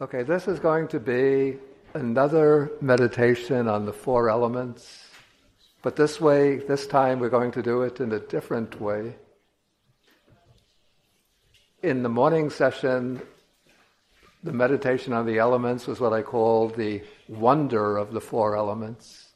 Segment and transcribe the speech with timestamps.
[0.00, 1.58] Okay, this is going to be
[1.92, 5.08] another meditation on the four elements,
[5.82, 9.16] but this way, this time we're going to do it in a different way.
[11.82, 13.20] In the morning session,
[14.44, 19.30] the meditation on the elements was what I called the wonder of the four elements.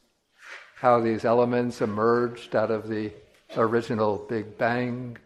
[0.76, 3.12] How these elements emerged out of the
[3.56, 5.18] original Big Bang,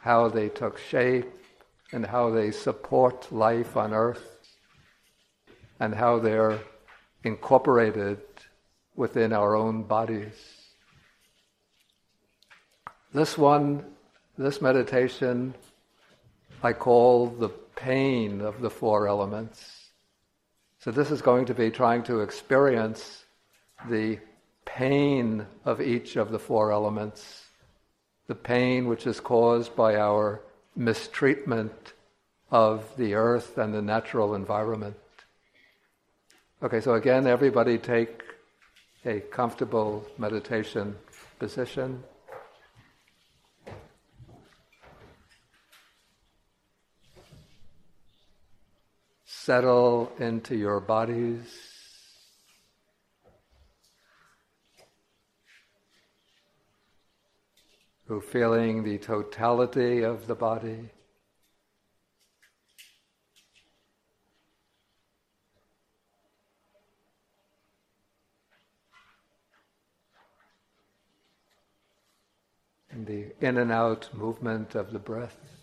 [0.00, 1.32] how they took shape,
[1.90, 4.37] and how they support life on earth
[5.80, 6.58] and how they're
[7.24, 8.18] incorporated
[8.94, 10.34] within our own bodies.
[13.12, 13.84] This one,
[14.36, 15.54] this meditation,
[16.62, 19.90] I call the pain of the four elements.
[20.80, 23.24] So this is going to be trying to experience
[23.88, 24.18] the
[24.64, 27.46] pain of each of the four elements,
[28.26, 30.42] the pain which is caused by our
[30.76, 31.94] mistreatment
[32.50, 34.96] of the earth and the natural environment.
[36.60, 38.20] Okay, so again, everybody take
[39.04, 40.96] a comfortable meditation
[41.38, 42.02] position.
[49.24, 51.46] Settle into your bodies.
[58.32, 60.90] Feeling the totality of the body.
[73.08, 75.57] the in and out movement of the breath.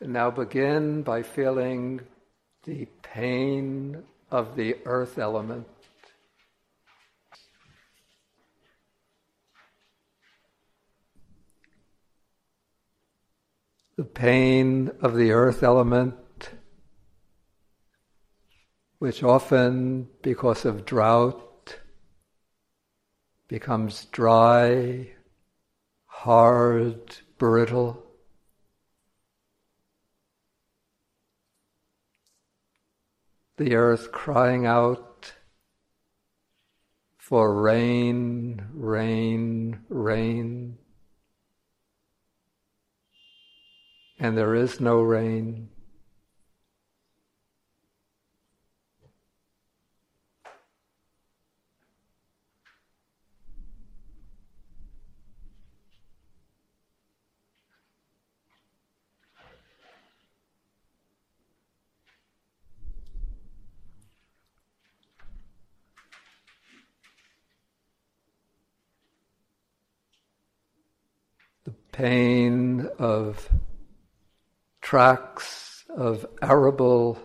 [0.00, 2.00] Now begin by feeling
[2.64, 5.66] the pain of the earth element.
[13.96, 16.14] The pain of the earth element,
[18.98, 21.76] which often, because of drought,
[23.48, 25.10] becomes dry,
[26.06, 28.09] hard, brittle.
[33.60, 35.34] The earth crying out
[37.18, 40.78] for rain, rain, rain.
[44.18, 45.68] And there is no rain.
[72.00, 73.50] Pain of
[74.80, 77.18] tracts of arable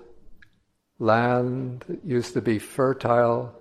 [1.00, 3.56] land that used to be fertile,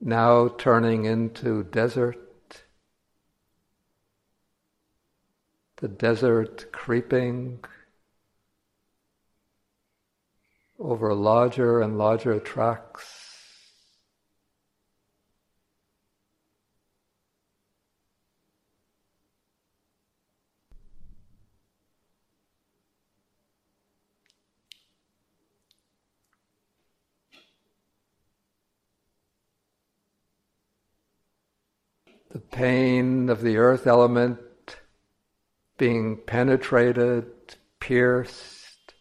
[0.00, 2.18] now turning into desert.
[5.76, 7.60] The desert creeping
[10.80, 13.32] over larger and larger tracts.
[32.32, 34.38] the pain of the earth element
[35.78, 37.26] being penetrated,
[37.80, 38.94] pierced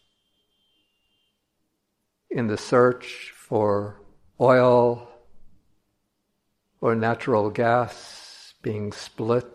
[2.31, 4.01] in the search for
[4.39, 5.07] oil
[6.80, 9.45] or natural gas being split.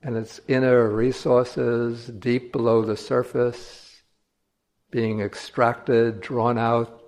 [0.00, 4.02] And its inner resources deep below the surface
[4.90, 7.03] being extracted, drawn out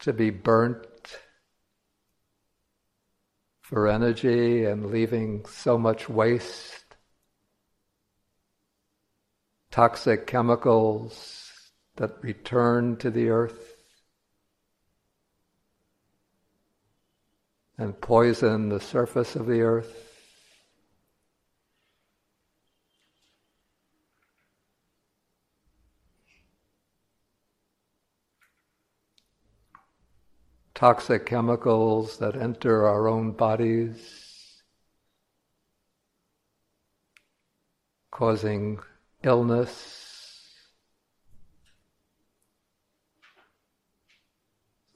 [0.00, 0.86] to be burnt
[3.60, 6.96] for energy and leaving so much waste,
[9.70, 11.52] toxic chemicals
[11.96, 13.76] that return to the earth
[17.78, 20.05] and poison the surface of the earth.
[30.76, 34.62] Toxic chemicals that enter our own bodies,
[38.12, 38.78] causing
[39.22, 40.04] illness.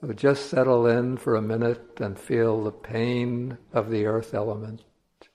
[0.02, 4.82] So just settle in for a minute and feel the pain of the earth element.
[5.22, 5.30] Okay,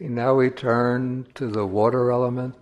[0.00, 2.54] now we turn to the water element.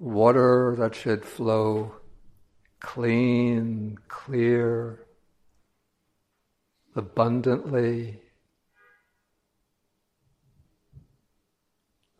[0.00, 1.92] Water that should flow
[2.80, 5.04] clean, clear,
[6.94, 8.20] abundantly.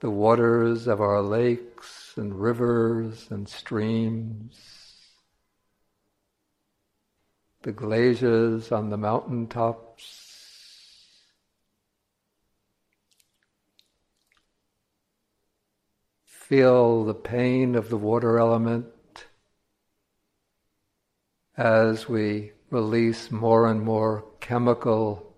[0.00, 4.56] The waters of our lakes and rivers and streams,
[7.62, 10.27] the glaciers on the mountain tops,
[16.48, 18.86] Feel the pain of the water element
[21.58, 25.36] as we release more and more chemical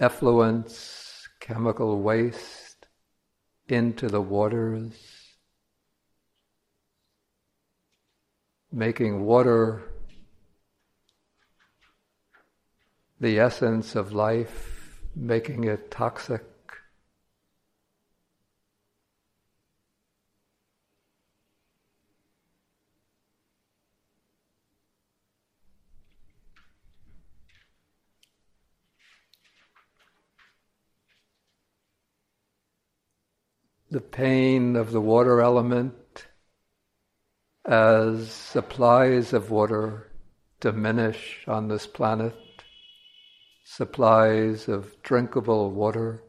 [0.00, 2.86] effluents, chemical waste
[3.66, 4.94] into the waters,
[8.70, 9.82] making water
[13.18, 16.44] the essence of life, making it toxic.
[33.94, 36.26] The pain of the water element
[37.64, 40.10] as supplies of water
[40.58, 42.34] diminish on this planet,
[43.62, 46.24] supplies of drinkable water.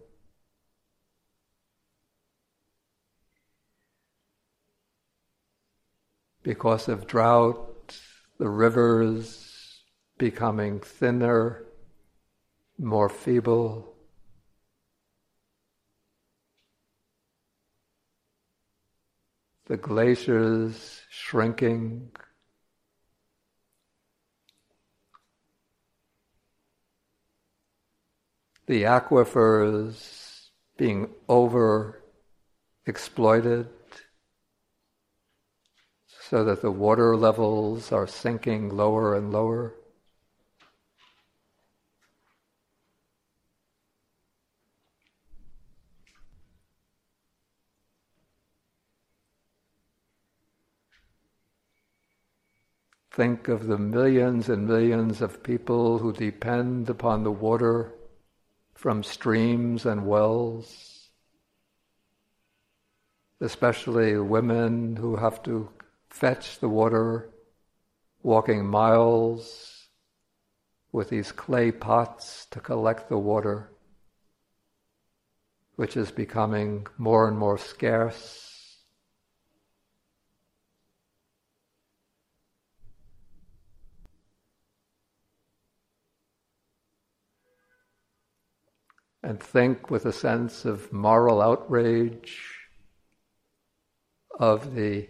[6.43, 7.99] Because of drought,
[8.37, 9.81] the rivers
[10.19, 11.65] becoming thinner,
[12.77, 13.94] more feeble.
[19.65, 22.11] The glaciers shrinking.
[28.67, 32.01] The aquifers being over
[32.85, 33.67] exploited
[36.29, 39.75] so that the water levels are sinking lower and lower.
[53.15, 57.93] Think of the millions and millions of people who depend upon the water
[58.73, 61.07] from streams and wells,
[63.39, 65.69] especially women who have to
[66.09, 67.29] fetch the water,
[68.21, 69.87] walking miles
[70.91, 73.71] with these clay pots to collect the water,
[75.77, 78.54] which is becoming more and more scarce.
[89.25, 92.39] And think with a sense of moral outrage
[94.39, 95.07] of the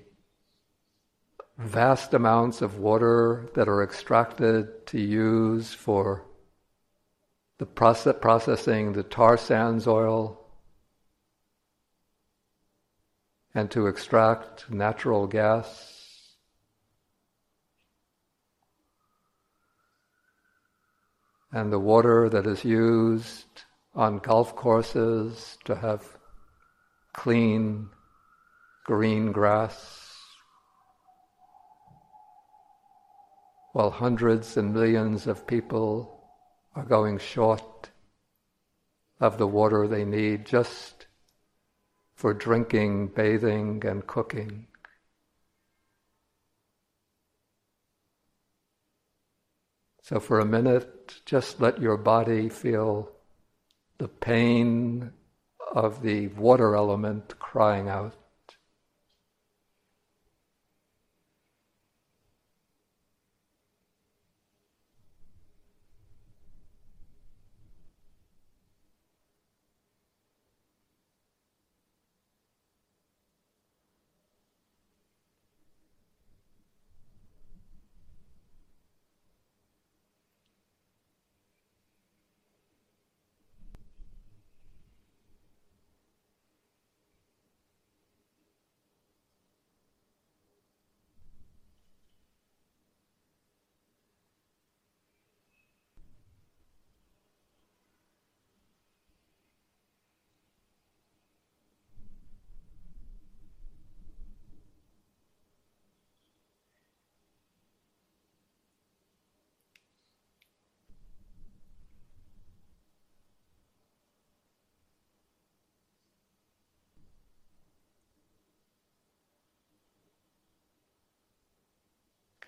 [1.58, 6.24] vast amounts of water that are extracted to use for
[7.58, 10.40] the process, processing the tar sands oil
[13.54, 15.92] and to extract natural gas.
[21.52, 23.64] and the water that is used
[23.96, 26.18] on golf courses to have
[27.14, 27.90] clean
[28.86, 30.14] green grass,
[33.72, 36.24] while hundreds and millions of people
[36.75, 37.90] are going short
[39.20, 41.08] of the water they need just
[42.16, 44.68] for drinking, bathing, and cooking.
[50.02, 53.15] So for a minute, just let your body feel
[53.98, 55.12] the pain
[55.74, 58.16] of the water element crying out.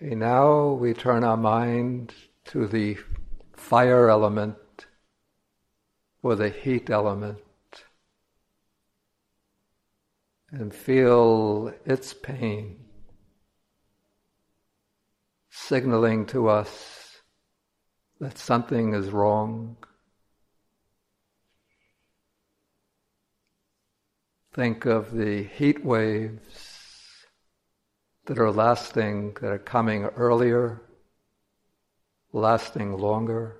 [0.00, 2.14] Okay, now we turn our mind
[2.44, 2.96] to the
[3.56, 4.86] fire element
[6.22, 7.38] or the heat element
[10.52, 12.76] and feel its pain
[15.50, 17.22] signaling to us
[18.20, 19.76] that something is wrong.
[24.54, 26.67] Think of the heat waves
[28.28, 30.82] that are lasting, that are coming earlier,
[32.30, 33.56] lasting longer.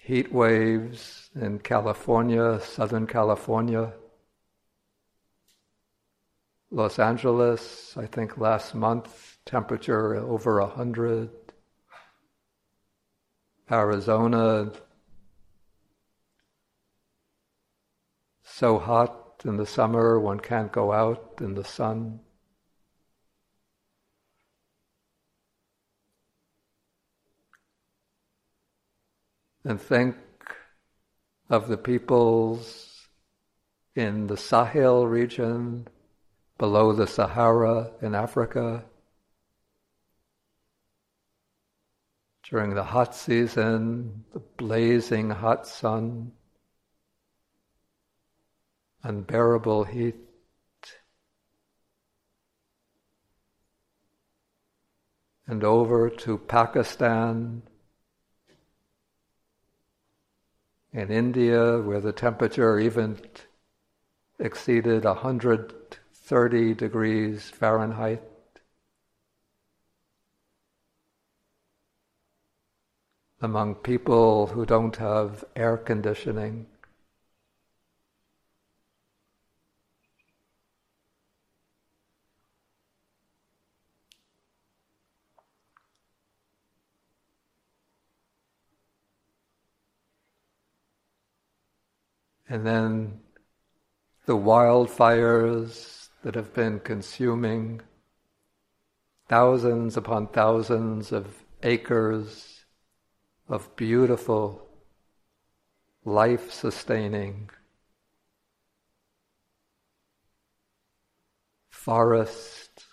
[0.00, 3.94] Heat waves in California, Southern California,
[6.70, 11.30] Los Angeles, I think last month, temperature over 100.
[13.72, 14.70] Arizona,
[18.56, 22.20] so hot in the summer one can't go out in the sun.
[29.64, 30.14] And think
[31.50, 33.08] of the peoples
[33.96, 35.88] in the Sahel region,
[36.56, 38.84] below the Sahara in Africa.
[42.48, 46.32] During the hot season, the blazing hot sun
[49.04, 50.16] unbearable heat.
[55.46, 57.62] And over to Pakistan
[60.94, 63.20] and India, where the temperature even
[64.38, 68.22] exceeded 130 degrees Fahrenheit.
[73.42, 76.66] Among people who don't have air conditioning.
[92.48, 93.20] And then
[94.26, 97.80] the wildfires that have been consuming
[99.28, 102.64] thousands upon thousands of acres
[103.48, 104.66] of beautiful,
[106.04, 107.50] life sustaining
[111.70, 112.84] forest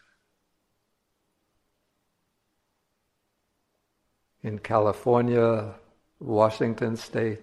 [4.43, 5.75] in California,
[6.19, 7.39] Washington State,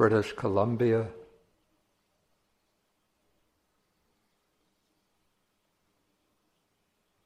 [0.00, 1.08] British Columbia.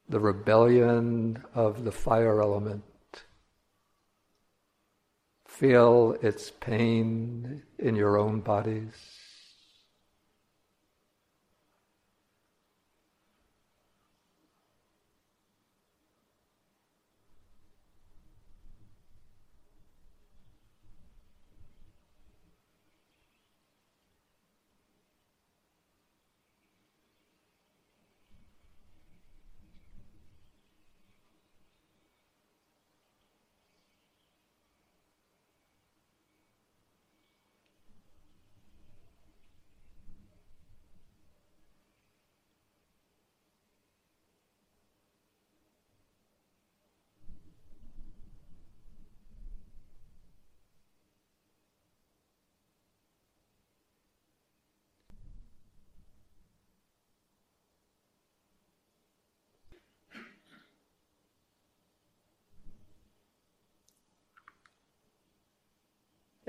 [0.09, 2.83] The rebellion of the fire element.
[5.47, 9.24] Feel its pain in your own bodies.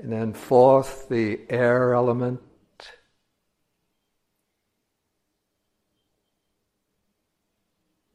[0.06, 2.40] And then fourth, the air element.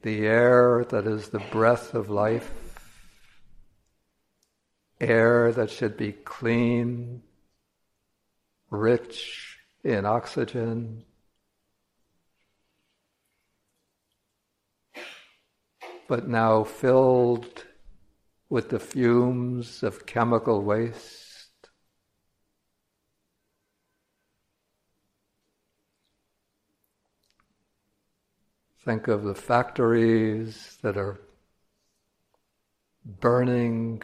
[0.01, 2.50] The air that is the breath of life.
[5.01, 7.24] Air that should be clean,
[8.69, 11.03] rich in oxygen.
[16.07, 17.65] But now filled
[18.48, 21.31] with the fumes of chemical waste.
[28.84, 31.20] Think of the factories that are
[33.06, 34.02] burning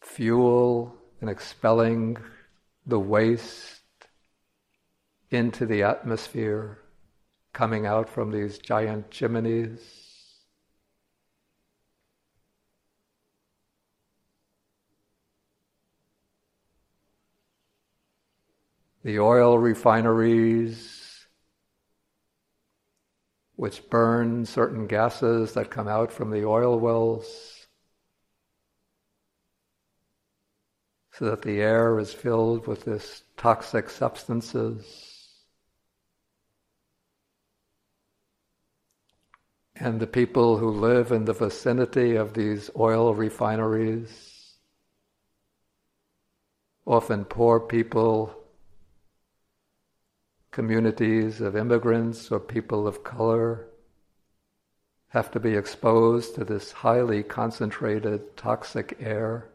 [0.00, 2.16] fuel and expelling
[2.84, 3.80] the waste
[5.30, 6.78] into the atmosphere
[7.52, 10.02] coming out from these giant chimneys.
[19.04, 20.91] the oil refineries,
[23.62, 27.68] which burn certain gases that come out from the oil wells,
[31.12, 35.44] so that the air is filled with this toxic substances.
[39.76, 44.56] And the people who live in the vicinity of these oil refineries,
[46.84, 48.41] often poor people
[50.52, 53.66] communities of immigrants or people of color
[55.08, 59.48] have to be exposed to this highly concentrated toxic air.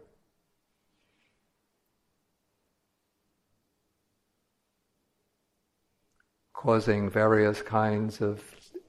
[6.53, 8.43] Causing various kinds of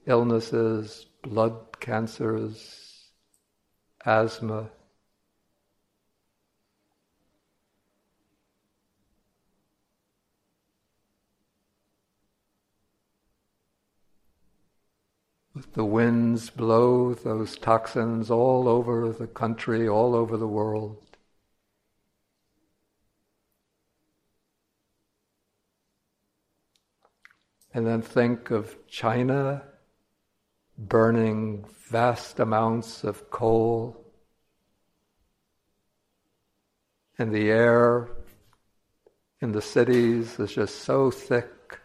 [0.07, 3.11] illnesses, blood cancers,
[4.05, 4.69] asthma.
[15.73, 20.97] The winds blow those toxins all over the country, all over the world.
[27.73, 29.63] And then think of China
[30.77, 34.05] burning vast amounts of coal.
[37.17, 38.09] And the air
[39.41, 41.79] in the cities is just so thick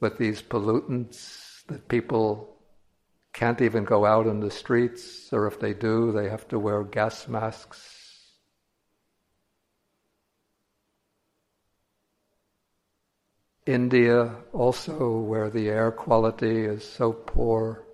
[0.00, 2.54] with these pollutants that people
[3.32, 6.84] can't even go out in the streets, or if they do, they have to wear
[6.84, 7.98] gas masks.
[13.64, 17.84] India, also, where the air quality is so poor.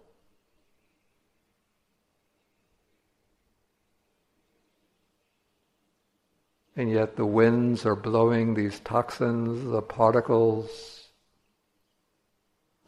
[6.75, 11.08] And yet the winds are blowing these toxins, the particles,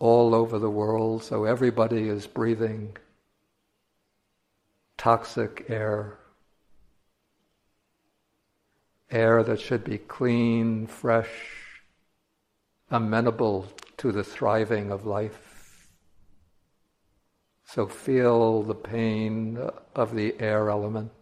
[0.01, 2.97] all over the world, so everybody is breathing
[4.97, 6.19] toxic air.
[9.11, 11.83] Air that should be clean, fresh,
[12.91, 13.67] amenable
[13.99, 15.89] to the thriving of life.
[17.65, 19.59] So feel the pain
[19.95, 21.13] of the air element.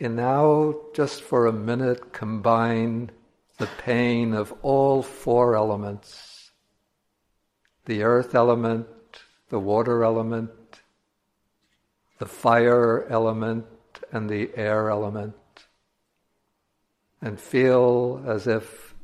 [0.00, 3.10] And now, just for a minute, combine
[3.58, 6.34] the pain of all four elements
[7.86, 8.86] the earth element,
[9.50, 10.50] the water element,
[12.18, 13.66] the fire element,
[14.10, 15.34] and the air element.
[17.20, 18.94] And feel as if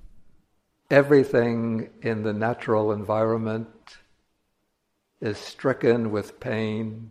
[0.91, 3.69] everything in the natural environment
[5.21, 7.11] is stricken with pain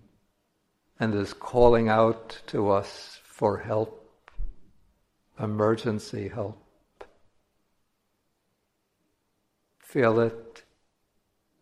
[1.00, 4.06] and is calling out to us for help,
[5.40, 6.62] emergency help.
[9.80, 10.64] Feel it,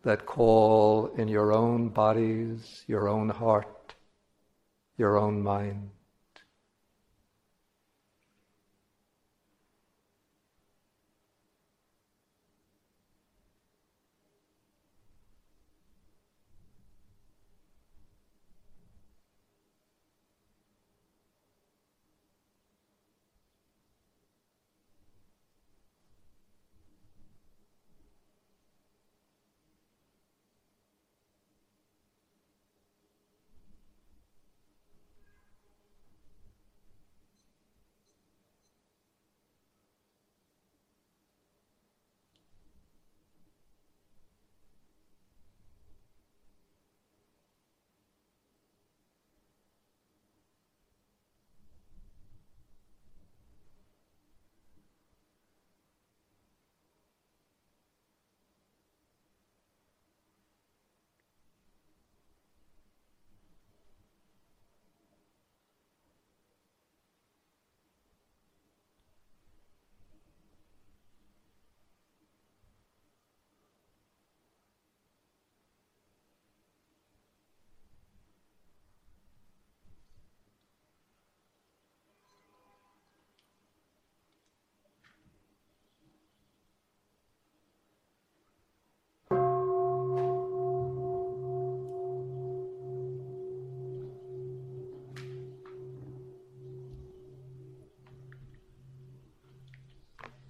[0.02, 3.94] that call in your own bodies, your own heart,
[4.98, 5.92] your own mind.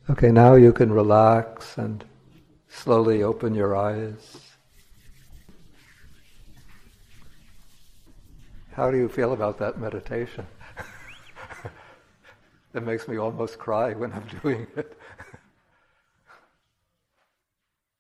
[0.10, 2.06] Okay, now you can relax and
[2.70, 4.40] slowly open your eyes.
[8.72, 10.48] How do you feel about that meditation?
[12.74, 14.98] it makes me almost cry when I'm doing it.